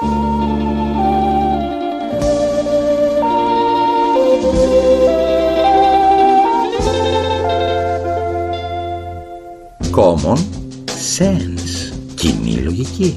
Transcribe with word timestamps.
Common 0.00 0.10
sense. 11.18 11.92
Κοινή 12.14 12.52
λογική. 12.52 13.16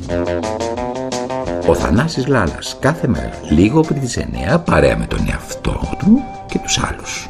Ο 1.67 1.75
Θανάσης 1.75 2.27
Λάλας 2.27 2.77
κάθε 2.79 3.07
μέρα 3.07 3.31
λίγο 3.49 3.81
πριν 3.81 3.99
τις 3.99 4.17
9 4.17 4.59
παρέα 4.65 4.97
με 4.97 5.05
τον 5.05 5.19
εαυτό 5.29 5.79
του 5.99 6.23
και 6.47 6.59
τους 6.59 6.79
άλλους. 6.83 7.29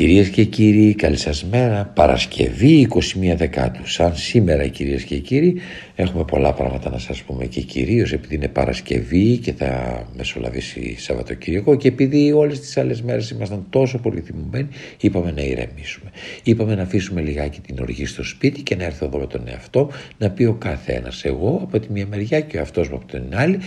Κυρίες 0.00 0.28
και 0.28 0.44
κύριοι, 0.44 0.94
καλή 0.94 1.16
σας 1.16 1.44
μέρα. 1.44 1.92
Παρασκευή 1.94 2.88
21 2.90 3.34
Δεκάτου. 3.36 3.86
Σαν 3.86 4.16
σήμερα 4.16 4.66
κυρίες 4.66 5.02
και 5.02 5.18
κύριοι 5.18 5.60
έχουμε 5.94 6.24
πολλά 6.24 6.52
πράγματα 6.52 6.90
να 6.90 6.98
σας 6.98 7.22
πούμε 7.22 7.44
και 7.44 7.60
κυρίως 7.60 8.12
επειδή 8.12 8.34
είναι 8.34 8.48
Παρασκευή 8.48 9.36
και 9.36 9.52
θα 9.52 10.02
μεσολαβήσει 10.16 10.96
Σαββατοκύριακο 10.98 11.76
και 11.76 11.88
επειδή 11.88 12.32
όλες 12.32 12.60
τις 12.60 12.76
άλλες 12.76 13.02
μέρες 13.02 13.30
ήμασταν 13.30 13.66
τόσο 13.70 13.98
πολύ 13.98 14.20
θυμωμένοι 14.20 14.68
είπαμε 15.00 15.30
να 15.30 15.42
ηρεμήσουμε. 15.42 16.10
Είπαμε 16.42 16.74
να 16.74 16.82
αφήσουμε 16.82 17.20
λιγάκι 17.20 17.60
την 17.60 17.78
οργή 17.80 18.06
στο 18.06 18.24
σπίτι 18.24 18.62
και 18.62 18.76
να 18.76 18.84
έρθω 18.84 19.04
εδώ 19.06 19.18
με 19.18 19.26
τον 19.26 19.42
εαυτό 19.48 19.90
να 20.18 20.30
πει 20.30 20.44
ο 20.44 20.54
καθένας 20.54 21.24
εγώ 21.24 21.60
από 21.62 21.80
τη 21.80 21.92
μία 21.92 22.06
μεριά 22.06 22.40
και 22.40 22.58
ο 22.58 22.60
αυτός 22.60 22.88
μου 22.88 22.96
από 22.96 23.06
την 23.06 23.22
άλλη 23.32 23.58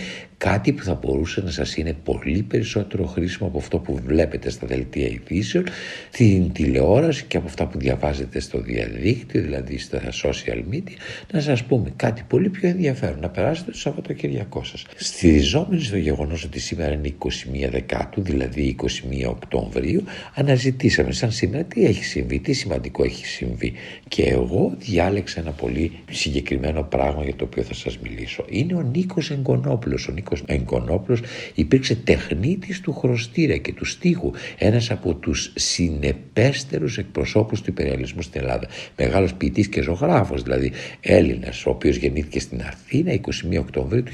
κάτι 0.50 0.72
που 0.72 0.82
θα 0.82 0.94
μπορούσε 0.94 1.40
να 1.40 1.50
σας 1.50 1.76
είναι 1.76 1.92
πολύ 2.04 2.42
περισσότερο 2.42 3.06
χρήσιμο 3.06 3.48
από 3.48 3.58
αυτό 3.58 3.78
που 3.78 3.98
βλέπετε 4.06 4.50
στα 4.50 4.66
δελτία 4.66 5.06
ειδήσεων, 5.06 5.64
στην 6.12 6.52
τηλεόραση 6.52 7.24
και 7.24 7.36
από 7.36 7.46
αυτά 7.46 7.66
που 7.66 7.78
διαβάζετε 7.78 8.40
στο 8.40 8.60
διαδίκτυο, 8.60 9.42
δηλαδή 9.42 9.78
στα 9.78 10.00
social 10.22 10.62
media, 10.72 10.96
να 11.32 11.40
σας 11.40 11.64
πούμε 11.64 11.92
κάτι 11.96 12.22
πολύ 12.28 12.48
πιο 12.48 12.68
ενδιαφέρον, 12.68 13.20
να 13.20 13.28
περάσετε 13.28 13.70
το 13.70 13.78
Σαββατοκυριακό 13.78 14.64
σας. 14.64 14.84
Στηριζόμενοι 14.96 15.82
στο 15.82 15.96
γεγονός 15.96 16.44
ότι 16.44 16.60
σήμερα 16.60 16.92
είναι 16.92 17.14
21 17.18 17.68
Δεκάτου, 17.70 18.22
δηλαδή 18.22 18.76
21 18.82 19.28
Οκτωβρίου, 19.28 20.04
αναζητήσαμε 20.34 21.12
σαν 21.12 21.32
σήμερα 21.32 21.64
τι 21.64 21.84
έχει 21.84 22.04
συμβεί, 22.04 22.38
τι 22.38 22.52
σημαντικό 22.52 23.04
έχει 23.04 23.26
συμβεί. 23.26 23.72
Και 24.08 24.22
εγώ 24.22 24.74
διάλεξα 24.78 25.40
ένα 25.40 25.50
πολύ 25.50 25.92
συγκεκριμένο 26.10 26.82
πράγμα 26.82 27.24
για 27.24 27.34
το 27.34 27.44
οποίο 27.44 27.62
θα 27.62 27.74
σας 27.74 27.98
μιλήσω. 27.98 28.44
Είναι 28.48 28.74
ο 28.74 28.82
Νίκος 28.82 29.30
Εγκονόπουλος. 29.30 30.08
Ο 30.08 30.12
Νίκος 30.12 30.33
Εγκονόπουλος 30.46 31.20
υπήρξε 31.54 31.94
τεχνίτης 31.94 32.80
του 32.80 32.92
χρωστήρα 32.92 33.56
και 33.56 33.72
του 33.72 33.84
στίχου. 33.84 34.30
Ένας 34.58 34.90
από 34.90 35.14
τους 35.14 35.52
συνεπέστερους 35.54 36.98
εκπροσώπους 36.98 37.60
του 37.60 37.70
υπεριαλισμού 37.70 38.22
στην 38.22 38.40
Ελλάδα. 38.40 38.68
Μεγάλος 38.96 39.34
ποιητής 39.34 39.68
και 39.68 39.82
ζωγράφος, 39.82 40.42
δηλαδή 40.42 40.72
Έλληνας, 41.00 41.66
ο 41.66 41.70
οποίος 41.70 41.96
γεννήθηκε 41.96 42.40
στην 42.40 42.60
Αθήνα 42.60 43.12
21 43.12 43.58
Οκτωβρίου 43.58 44.02
του 44.02 44.12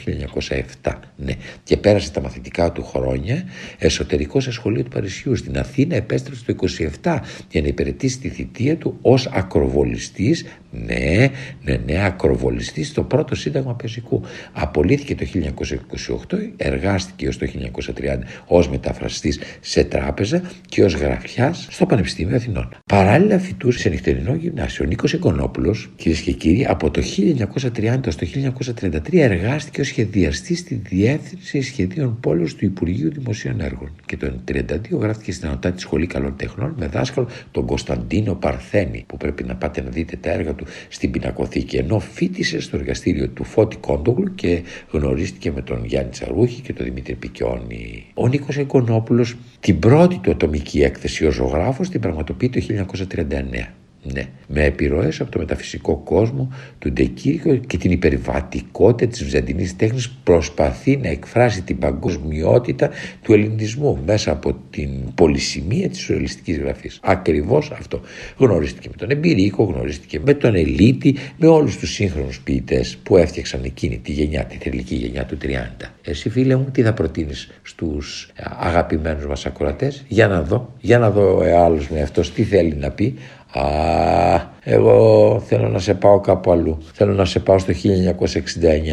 1907. 0.82 0.98
Ναι. 1.16 1.32
Και 1.62 1.76
πέρασε 1.76 2.10
τα 2.12 2.20
μαθητικά 2.20 2.72
του 2.72 2.84
χρόνια 2.84 3.44
εσωτερικός 3.78 4.42
σε 4.42 4.52
σχολείο 4.52 4.82
του 4.82 4.90
Παρισιού. 4.90 5.36
Στην 5.36 5.58
Αθήνα 5.58 5.96
επέστρεψε 5.96 6.44
το 6.44 6.54
27 7.02 7.18
για 7.50 7.60
να 7.60 7.66
υπηρετήσει 7.66 8.18
τη 8.18 8.28
θητεία 8.28 8.76
του 8.76 8.98
ως 9.02 9.26
ακροβολιστής 9.26 10.44
ναι, 10.70 11.30
ναι, 11.62 11.80
ναι, 11.86 12.04
ακροβολιστής 12.04 12.88
στο 12.88 13.02
πρώτο 13.02 13.34
σύνταγμα 13.34 13.74
πεζικού. 13.74 14.22
Απολύθηκε 14.52 15.14
το 15.14 15.26
1928, 15.34 16.09
εργάστηκε 16.56 17.28
ως 17.28 17.38
το 17.38 17.46
1930 17.46 18.18
ως 18.46 18.68
μεταφραστής 18.68 19.40
σε 19.60 19.84
τράπεζα 19.84 20.42
και 20.68 20.84
ως 20.84 20.94
γραφιάς 20.94 21.66
στο 21.70 21.86
Πανεπιστήμιο 21.86 22.36
Αθηνών. 22.36 22.68
Παράλληλα 22.86 23.38
φοιτούσε 23.38 23.78
σε 23.78 23.88
νυχτερινό 23.88 24.34
γυμνάσιο. 24.34 24.84
Ο 24.84 24.88
Νίκος 24.88 25.12
Εκονόπουλος, 25.12 25.90
κυρίες 25.96 26.20
και 26.20 26.32
κύριοι, 26.32 26.66
από 26.66 26.90
το 26.90 27.02
1930 27.02 28.10
στο 28.10 28.26
1933 28.26 29.20
εργάστηκε 29.20 29.80
ως 29.80 29.86
σχεδιαστής 29.86 30.58
στη 30.58 30.74
Διεύθυνση 30.74 31.60
Σχεδίων 31.60 32.20
Πόλεως 32.20 32.54
του 32.54 32.64
Υπουργείου 32.64 33.10
Δημοσίων 33.12 33.60
Έργων 33.60 33.90
και 34.06 34.16
το 34.16 34.32
1932 34.46 34.98
γράφτηκε 34.98 35.32
στην 35.32 35.48
Ανωτάτη 35.48 35.80
Σχολή 35.80 36.06
Καλών 36.06 36.36
Τεχνών 36.36 36.74
με 36.78 36.86
δάσκαλο 36.86 37.28
τον 37.50 37.66
Κωνσταντίνο 37.66 38.34
Παρθένη 38.34 39.04
που 39.06 39.16
πρέπει 39.16 39.44
να 39.44 39.54
πάτε 39.54 39.82
να 39.82 39.90
δείτε 39.90 40.16
τα 40.16 40.30
έργα 40.30 40.54
του 40.54 40.66
στην 40.88 41.10
πινακοθήκη 41.10 41.76
ενώ 41.76 41.98
φίτησε 41.98 42.60
στο 42.60 42.76
εργαστήριο 42.76 43.28
του 43.28 43.44
Φώτη 43.44 43.76
Κόντογλου 43.76 44.34
και 44.34 44.62
γνωρίστηκε 44.90 45.52
με 45.52 45.62
τον 45.62 45.84
Γιάννη 45.90 46.10
Τσαρούχη 46.10 46.60
και 46.60 46.72
τον 46.72 46.84
Δημήτρη 46.84 47.14
Πικιόνη. 47.14 48.06
Ο 48.14 48.28
Νίκος 48.28 48.56
Εγκονόπουλος 48.56 49.36
την 49.60 49.78
πρώτη 49.78 50.18
του 50.18 50.30
ατομική 50.30 50.82
έκθεση 50.82 51.26
ως 51.26 51.34
ζωγράφος 51.34 51.88
την 51.88 52.00
πραγματοποιεί 52.00 52.48
το 52.48 52.60
1939. 52.60 53.79
Ναι, 54.02 54.28
με 54.46 54.64
επιρροές 54.64 55.20
από 55.20 55.30
το 55.30 55.38
μεταφυσικό 55.38 55.96
κόσμο 55.96 56.52
του 56.78 56.92
Ντεκίρικο 56.92 57.56
και 57.56 57.76
την 57.76 57.90
υπερβατικότητα 57.90 59.10
της 59.10 59.24
βυζαντινής 59.24 59.76
τέχνης 59.76 60.10
προσπαθεί 60.10 60.96
να 60.96 61.08
εκφράσει 61.08 61.62
την 61.62 61.78
παγκοσμιότητα 61.78 62.90
του 63.22 63.32
ελληνισμού 63.32 63.98
μέσα 64.06 64.32
από 64.32 64.56
την 64.70 65.14
πολυσημεία 65.14 65.88
της 65.88 66.00
σουρεαλιστικής 66.00 66.58
γραφής. 66.58 66.98
Ακριβώς 67.02 67.70
αυτό. 67.70 68.00
Γνωρίστηκε 68.36 68.88
με 68.88 68.96
τον 68.96 69.10
Εμπειρίκο, 69.10 69.64
γνωρίστηκε 69.64 70.20
με 70.24 70.34
τον 70.34 70.54
Ελίτη, 70.54 71.16
με 71.36 71.46
όλους 71.46 71.78
τους 71.78 71.92
σύγχρονους 71.92 72.40
ποιητές 72.40 72.96
που 73.02 73.16
έφτιαξαν 73.16 73.64
εκείνη 73.64 73.98
τη 73.98 74.12
γενιά, 74.12 74.44
τη 74.44 74.56
θελική 74.56 74.94
γενιά 74.94 75.24
του 75.24 75.36
30. 75.36 75.90
Εσύ 76.04 76.30
φίλε 76.30 76.56
μου 76.56 76.68
τι 76.72 76.82
θα 76.82 76.92
προτείνεις 76.92 77.50
στους 77.62 78.32
αγαπημένους 78.58 79.26
μας 79.26 79.46
ακροατές, 79.46 80.04
για 80.08 80.28
να 80.28 80.42
δω, 80.42 80.74
για 80.80 80.98
να 80.98 81.10
δω 81.10 81.36
ο 81.36 81.64
άλλος 81.64 81.88
με 81.88 82.00
αυτός 82.00 82.32
τι 82.32 82.42
θέλει 82.42 82.74
να 82.74 82.90
πει, 82.90 83.14
Α, 83.52 83.62
εγώ 84.64 85.40
θέλω 85.46 85.68
να 85.68 85.78
σε 85.78 85.94
πάω 85.94 86.20
κάπου 86.20 86.52
αλλού. 86.52 86.78
Θέλω 86.92 87.12
να 87.12 87.24
σε 87.24 87.38
πάω 87.38 87.58
στο 87.58 87.72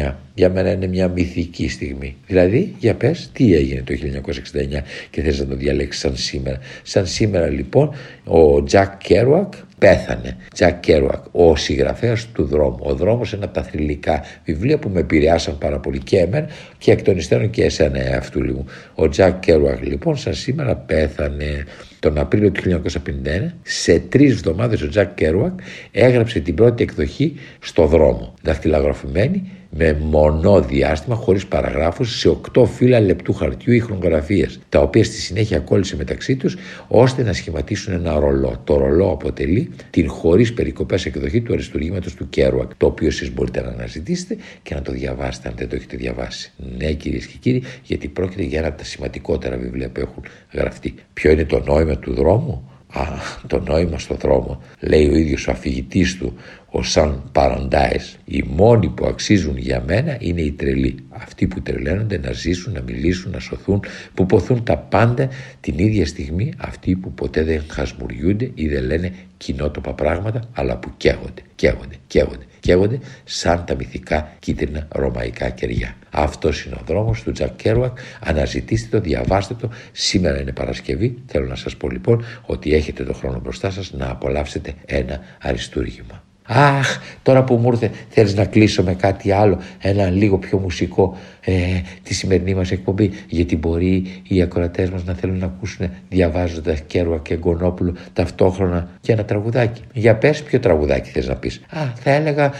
1969. 0.08 0.14
Για 0.34 0.50
μένα 0.50 0.70
είναι 0.70 0.86
μια 0.86 1.08
μυθική 1.08 1.68
στιγμή. 1.68 2.16
Δηλαδή, 2.26 2.74
για 2.78 2.94
πες, 2.94 3.30
τι 3.32 3.54
έγινε 3.54 3.82
το 3.82 3.92
1969 3.92 4.84
και 5.10 5.22
θες 5.22 5.38
να 5.38 5.46
το 5.46 5.56
διαλέξεις 5.56 6.02
σαν 6.02 6.16
σήμερα. 6.16 6.58
Σαν 6.82 7.06
σήμερα 7.06 7.46
λοιπόν, 7.48 7.94
ο 8.24 8.62
Τζακ 8.62 8.96
Κέρουακ 8.98 9.52
πέθανε. 9.78 10.36
Τζακ 10.54 10.80
Κέρουακ, 10.80 11.24
ο 11.32 11.56
συγγραφέας 11.56 12.28
του 12.32 12.44
δρόμου. 12.44 12.78
Ο 12.80 12.94
δρόμος 12.94 13.32
είναι 13.32 13.44
από 13.44 13.54
τα 13.54 13.62
θρυλικά 13.62 14.24
βιβλία 14.44 14.78
που 14.78 14.88
με 14.88 15.00
επηρεάσαν 15.00 15.58
πάρα 15.58 15.78
πολύ 15.78 15.98
και 15.98 16.18
εμένα 16.18 16.48
και 16.78 16.90
εκ 16.90 17.02
των 17.02 17.16
υστέρων 17.16 17.50
και 17.50 17.64
εσένα 17.64 18.16
αυτού 18.16 18.42
λίγο. 18.42 18.64
Ο 18.94 19.08
Τζακ 19.08 19.40
Κέρουακ 19.40 19.86
λοιπόν, 19.86 20.16
σαν 20.16 20.34
σήμερα 20.34 20.76
πέθανε 20.76 21.64
τον 21.98 22.18
Απρίλιο 22.18 22.50
του 22.50 22.62
1951. 22.62 23.52
Σε 23.62 23.98
τρεις 23.98 24.32
εβδομάδες 24.32 24.82
ο 24.82 24.88
Τζακ 24.88 25.14
Κέρουακ 25.14 25.60
έγραψε 25.90 26.40
την 26.40 26.54
πρώτη 26.54 26.82
εκδοχή 26.82 27.34
στο 27.60 27.86
δρόμο. 27.86 28.34
Δακτυλογραφημένη 28.42 29.50
με 29.70 29.98
μονό 30.00 30.60
διάστημα 30.60 31.14
χωρίς 31.14 31.46
παραγράφους 31.46 32.18
σε 32.18 32.28
οκτώ 32.28 32.64
φύλλα 32.64 33.00
λεπτού 33.00 33.32
χαρτιού 33.32 33.72
ή 33.72 33.78
χρονογραφίες, 33.78 34.60
τα 34.68 34.80
οποία 34.80 35.04
στη 35.04 35.16
συνέχεια 35.16 35.58
κόλλησε 35.58 35.96
μεταξύ 35.96 36.36
τους 36.36 36.56
ώστε 36.88 37.22
να 37.22 37.32
σχηματίσουν 37.32 37.92
ένα 37.92 38.18
ρολό. 38.18 38.60
Το 38.64 38.76
ρολό 38.76 39.10
αποτελεί 39.10 39.70
την 39.90 40.08
χωρίς 40.08 40.54
περικοπές 40.54 41.06
εκδοχή 41.06 41.40
του 41.40 41.52
αριστουργήματος 41.52 42.14
του 42.14 42.28
Κέρουακ, 42.28 42.70
το 42.76 42.86
οποίο 42.86 43.06
εσείς 43.06 43.32
μπορείτε 43.32 43.60
να 43.60 43.68
αναζητήσετε 43.68 44.36
και 44.62 44.74
να 44.74 44.82
το 44.82 44.92
διαβάσετε 44.92 45.48
αν 45.48 45.54
δεν 45.56 45.68
το 45.68 45.76
έχετε 45.76 45.96
διαβάσει. 45.96 46.52
Ναι 46.78 46.92
κυρίες 46.92 47.26
και 47.26 47.36
κύριοι, 47.40 47.62
γιατί 47.82 48.08
πρόκειται 48.08 48.42
για 48.42 48.58
ένα 48.58 48.68
από 48.68 48.78
τα 48.78 48.84
σημαντικότερα 48.84 49.56
βιβλία 49.56 49.88
που 49.88 50.00
έχουν 50.00 50.24
γραφτεί. 50.52 50.94
Ποιο 51.12 51.30
είναι 51.30 51.44
το 51.44 51.62
νόημα 51.66 51.96
του 51.96 52.14
δρόμου; 52.14 52.70
Α, 52.92 53.02
το 53.46 53.60
νόημα 53.60 53.98
στο 53.98 54.14
δρόμο, 54.14 54.62
λέει 54.80 55.08
ο 55.08 55.16
ίδιος 55.16 55.46
ο 55.46 55.50
αφηγητής 55.50 56.16
του, 56.16 56.36
ο 56.70 56.82
Σαν 56.82 57.22
Παραντάες. 57.32 58.18
Οι 58.24 58.44
μόνοι 58.46 58.88
που 58.88 59.06
αξίζουν 59.06 59.56
για 59.56 59.84
μένα 59.86 60.16
είναι 60.20 60.40
οι 60.40 60.52
τρελοί. 60.52 60.94
Αυτοί 61.08 61.46
που 61.46 61.62
τρελαίνονται 61.62 62.18
να 62.18 62.32
ζήσουν, 62.32 62.72
να 62.72 62.82
μιλήσουν, 62.82 63.30
να 63.30 63.38
σωθούν, 63.38 63.82
που 64.14 64.26
ποθούν 64.26 64.64
τα 64.64 64.76
πάντα 64.76 65.28
την 65.60 65.78
ίδια 65.78 66.06
στιγμή. 66.06 66.52
Αυτοί 66.58 66.96
που 66.96 67.12
ποτέ 67.12 67.42
δεν 67.44 67.62
χασμουριούνται 67.68 68.50
ή 68.54 68.68
δεν 68.68 68.84
λένε 68.84 69.12
κοινότοπα 69.36 69.94
πράγματα, 69.94 70.40
αλλά 70.52 70.76
που 70.76 70.90
καίγονται, 70.96 71.42
καίγονται, 71.54 71.94
καίγονται, 72.06 72.44
καίγονται 72.60 72.98
σαν 73.24 73.64
τα 73.64 73.74
μυθικά 73.74 74.32
κίτρινα 74.38 74.88
ρωμαϊκά 74.90 75.50
κεριά. 75.50 75.94
Αυτός 76.10 76.64
είναι 76.64 76.74
ο 76.74 76.82
δρόμος 76.86 77.22
του 77.22 77.32
Τζακ 77.32 77.56
Κέρουακ. 77.56 77.98
Αναζητήστε 78.20 78.96
το, 78.96 79.02
διαβάστε 79.02 79.54
το. 79.54 79.70
Σήμερα 79.92 80.40
είναι 80.40 80.52
Παρασκευή. 80.52 81.22
Θέλω 81.26 81.46
να 81.46 81.54
σας 81.54 81.76
πω 81.76 81.88
λοιπόν 81.90 82.24
ότι 82.46 82.74
έχετε 82.74 83.04
το 83.04 83.12
χρόνο 83.12 83.40
μπροστά 83.40 83.70
σας 83.70 83.92
να 83.92 84.10
απολαύσετε 84.10 84.74
ένα 84.86 85.20
αριστούργημα. 85.42 86.22
Αχ, 86.50 86.98
τώρα 87.22 87.44
που 87.44 87.54
μου 87.54 87.70
ήρθε 87.70 87.90
θέλεις 88.08 88.34
να 88.34 88.44
κλείσω 88.44 88.82
με 88.82 88.94
κάτι 88.94 89.30
άλλο, 89.30 89.58
ένα 89.78 90.10
λίγο 90.10 90.38
πιο 90.38 90.58
μουσικό 90.58 91.16
ε, 91.40 91.52
τη 92.02 92.14
σημερινή 92.14 92.54
μας 92.54 92.70
εκπομπή, 92.70 93.10
γιατί 93.28 93.56
μπορεί 93.56 94.22
οι 94.28 94.42
ακροατές 94.42 94.90
μας 94.90 95.04
να 95.04 95.14
θέλουν 95.14 95.38
να 95.38 95.46
ακούσουν 95.46 95.90
διαβάζοντας 96.08 96.80
Κέρουακ 96.80 97.18
και 97.18 97.36
Γκονόπουλο 97.36 97.94
ταυτόχρονα 98.12 98.88
και 99.00 99.12
ένα 99.12 99.24
τραγουδάκι. 99.24 99.82
Για 99.92 100.16
πες 100.16 100.42
ποιο 100.42 100.60
τραγουδάκι 100.60 101.10
θες 101.10 101.28
να 101.28 101.34
πεις. 101.34 101.60
Α, 101.68 101.80
θα 101.94 102.10
έλεγα, 102.10 102.52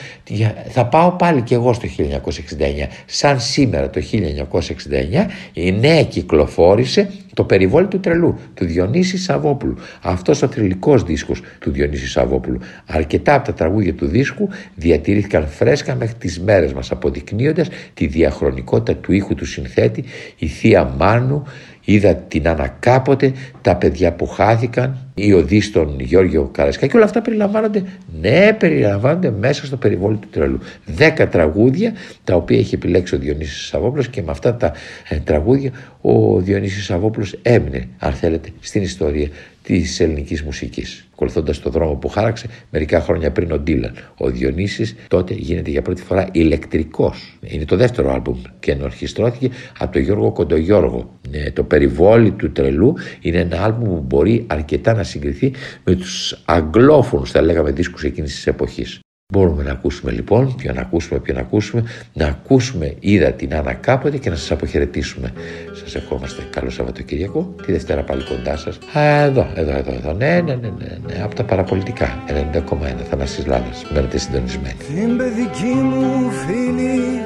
θα 0.69 0.87
πάω 0.87 1.11
πάλι 1.11 1.43
και 1.43 1.55
εγώ 1.55 1.73
στο 1.73 1.89
1969. 1.89 2.87
Σαν 3.07 3.41
σήμερα 3.41 3.91
το 3.91 4.01
1969 4.01 5.27
η 5.53 5.73
νέα 5.73 6.03
κυκλοφόρησε 6.03 7.11
Το 7.39 7.45
περιβόλι 7.45 7.87
του 7.87 8.01
τρελού, 8.01 8.39
του 8.55 8.65
Διονύση 8.65 9.19
Σαββόπουλου. 9.19 9.77
Αυτός 10.03 10.43
ο 10.43 10.49
θρηλυκός 10.49 11.03
δίσκος 11.03 11.43
του 11.59 11.71
Διονύση 11.71 12.09
Σαββόπουλου. 12.09 12.59
Αρκετά 12.87 13.35
από 13.35 13.47
τα 13.47 13.53
τραγούδια 13.53 13.95
του 13.95 14.07
δίσκου 14.07 14.49
διατηρήθηκαν 14.75 15.49
φρέσκα 15.49 15.95
μέχρι 15.95 16.15
τις 16.15 16.41
μέρες 16.41 16.73
μας, 16.73 16.91
αποδεικνύοντας 16.91 17.69
τη 17.95 18.07
διαχρονικότητα 18.07 18.97
του 18.97 19.13
ήχου 19.13 19.35
του 19.35 19.45
συνθέτη, 19.45 20.05
η 20.39 20.47
θεία 20.47 20.95
Μάνου, 20.99 21.47
είδα 21.89 22.15
την 22.15 22.49
ανακάποτε, 22.49 23.33
τα 23.61 23.77
παιδιά 23.77 24.13
που 24.13 24.27
χάθηκαν, 24.27 25.11
η 25.15 25.33
οδή 25.33 25.61
στον 25.61 26.01
Γιώργιο 26.01 26.51
Καρασκά 26.53 26.87
και 26.87 26.97
όλα 26.97 27.05
αυτά 27.05 27.23
περιλαμβάνονται, 27.23 27.83
ναι, 28.21 28.53
περιλαμβάνονται 28.53 29.31
μέσα 29.31 29.67
στο 29.67 29.77
περιβόλι 29.77 30.17
του 30.17 30.29
τρελού. 30.31 30.59
Δέκα 30.85 31.29
τραγούδια 31.29 31.93
τα 32.25 32.35
οποία 32.35 32.59
έχει 32.59 32.75
επιλέξει 32.75 33.15
ο 33.15 33.19
Διονύσης 33.19 33.67
Σαββόπουλος 33.67 34.09
και 34.09 34.23
με 34.23 34.31
αυτά 34.31 34.55
τα 34.55 34.73
ε, 35.09 35.17
τραγούδια 35.17 35.71
ο 36.01 36.41
Διονύσης 36.41 36.85
Σαββόπουλος 36.85 37.39
έμεινε, 37.43 37.89
αν 37.99 38.13
θέλετε, 38.13 38.49
στην 38.61 38.83
ιστορία 38.83 39.29
της 39.63 40.01
ελληνικής 40.01 40.43
μουσικής. 40.43 41.09
Ακολουθώντας 41.13 41.61
το 41.61 41.71
δρόμο 41.71 41.95
που 41.95 42.09
χάραξε 42.09 42.47
μερικά 42.71 43.01
χρόνια 43.01 43.31
πριν 43.31 43.53
ο 43.53 43.59
Ντίλαν. 43.59 43.95
Ο 44.17 44.31
Διονύσης 44.31 44.95
τότε 45.09 45.35
γίνεται 45.35 45.71
για 45.71 45.83
πρώτη 45.83 46.03
φορά 46.03 46.29
ηλεκτρικός. 46.33 47.39
Είναι 47.41 47.65
το 47.65 47.77
δεύτερο 47.77 48.13
άλμπουμ 48.13 48.41
και 48.61 48.71
ενορχιστρώθηκε 48.71 49.51
από 49.79 49.93
τον 49.93 50.03
Γιώργο 50.03 50.33
Κοντογιώργο. 50.33 51.19
Ε, 51.31 51.51
το 51.51 51.63
περιβόλι 51.63 52.31
του 52.31 52.53
τρελού 52.53 52.95
είναι 53.21 53.39
ένα 53.39 53.65
άλμπουμ 53.65 53.89
που 53.89 54.05
μπορεί 54.07 54.45
αρκετά 54.47 54.95
να 54.95 55.03
συγκριθεί 55.03 55.53
με 55.85 55.95
τους 55.95 56.43
αγγλόφωνους, 56.45 57.31
θα 57.31 57.43
λέγαμε, 57.43 57.71
δίσκους 57.71 58.05
εκείνης 58.05 58.35
της 58.35 58.47
εποχής. 58.47 59.01
Μπορούμε 59.33 59.63
να 59.63 59.71
ακούσουμε 59.71 60.13
λοιπόν, 60.13 60.55
ποιο 60.55 60.73
να 60.73 60.81
ακούσουμε, 60.81 61.21
ποιο 61.21 61.35
να 61.35 61.41
ακούσουμε, 61.41 61.85
να 62.13 62.27
ακούσουμε 62.27 62.97
είδα 63.01 63.33
την 63.33 63.55
Άννα 63.55 63.73
κάποτε 63.73 64.17
και 64.17 64.31
να 64.31 64.37
σας 64.37 64.51
αποχαιρετήσουμε. 64.51 65.33
Σας 65.73 65.95
ευχόμαστε 65.95 66.43
καλό 66.51 66.71
Σαββατοκυριακό, 66.71 67.55
τη 67.67 67.73
Δευτέρα 67.73 68.03
πάλι 68.03 68.25
κοντά 68.25 68.57
σας. 68.57 68.79
Α, 68.93 69.01
εδώ, 69.01 69.53
εδώ, 69.55 69.71
εδώ, 69.71 69.93
εδώ, 69.93 70.13
ναι, 70.13 70.41
ναι, 70.41 70.55
ναι, 70.55 70.69
ναι, 70.79 70.99
ναι 71.07 71.23
από 71.23 71.35
τα 71.35 71.45
παραπολιτικά, 71.45 72.25
90,1, 72.29 73.05
Θανάσης 73.11 73.47
Λάνας, 73.47 73.85
μένετε 73.93 74.19
συντονισμένοι. 74.19 74.77
Την 74.95 75.17
παιδική 75.17 75.75
μου 75.75 76.31
φίλη, 76.31 77.23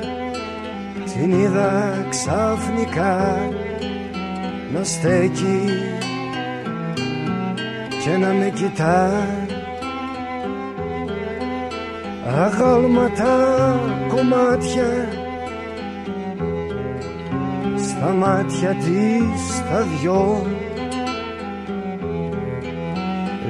την 1.15 1.41
είδα 1.41 2.07
ξαφνικά 2.11 3.49
να 4.75 4.85
στέκει 4.85 5.61
και 8.05 8.17
να 8.17 8.33
με 8.33 8.53
κοιτάει 8.55 9.42
αγάλματα 12.27 13.37
κομμάτια. 14.09 15.09
Στα 17.77 18.13
μάτια 18.13 18.75
της 18.75 19.63
τα 19.71 19.83
δυο. 19.83 20.47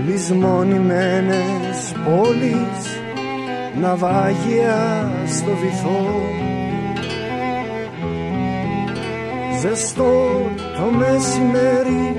Λησμονημένες 0.07 1.95
πόλεις 2.05 3.01
ναυάγια 3.81 5.11
στο 5.27 5.51
βυθό. 5.51 6.21
Ζεστό 9.61 10.51
το 10.57 10.97
μεσημέρι 10.99 12.15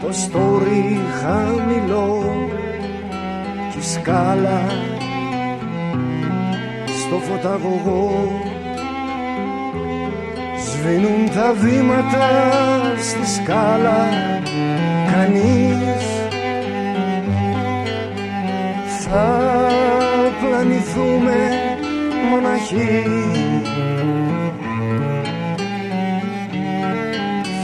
το 0.00 0.12
στόρι 0.12 1.00
χαμηλό. 1.20 2.24
Και 3.74 3.82
σκάλα 3.82 4.62
στο 7.14 7.32
φωταγωγό. 7.32 8.40
Σβήνουν 10.66 11.30
τα 11.34 11.52
βήματα 11.52 12.28
στη 12.98 13.30
σκάλα 13.30 14.08
Κανείς 15.12 16.04
Θα 19.00 19.40
πλανηθούμε 20.40 21.36
μοναχοί. 22.30 23.02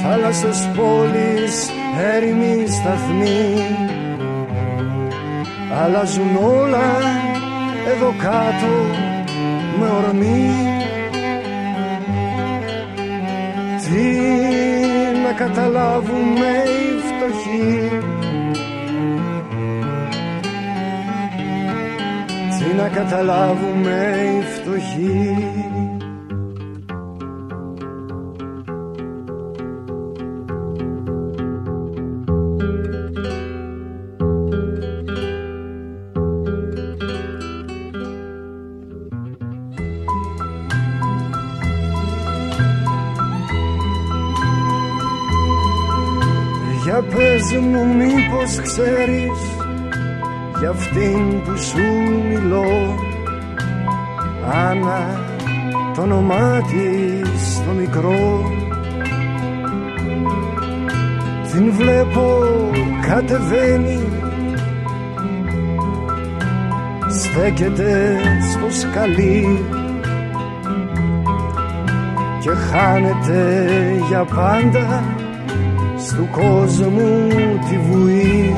Θάλασσες 0.02 0.69
πόλεις, 0.76 1.70
έρημοι 2.14 2.67
σταθμοί 2.69 3.64
Αλλάζουν 5.82 6.37
όλα 6.37 6.99
εδώ 7.87 8.14
κάτω 8.19 9.10
με 9.81 9.88
ορμή. 9.88 10.50
Τι 13.82 14.06
να 15.25 15.32
καταλάβουμε 15.32 16.62
οι 16.67 17.00
φτωχοί. 17.09 17.88
Τι 22.59 22.77
να 22.77 22.88
καταλάβουμε 22.88 24.17
οι 24.37 24.43
φτωχοί 24.43 25.80
πες 47.40 47.60
μου 47.60 47.94
μήπως 47.94 48.60
ξέρεις 48.62 49.38
για 50.58 50.70
αυτήν 50.70 51.42
που 51.42 51.56
σου 51.56 51.82
μιλώ. 52.28 52.98
Άννα 54.69 55.20
το 55.94 56.02
όνομά 56.02 56.60
της 56.60 57.62
το 57.64 57.72
μικρό. 57.72 58.52
Την 61.52 61.72
βλέπω 61.72 62.38
κατεβαίνει. 63.06 64.08
Στέκεται 67.08 68.20
στο 68.50 68.78
σκαλί 68.81 69.64
και 72.40 72.50
χάνεται 72.50 73.69
για 74.08 74.25
πάντα 74.25 75.02
του 76.17 76.29
κόσμου 76.33 77.29
τη 77.69 77.79
βουή 77.79 78.55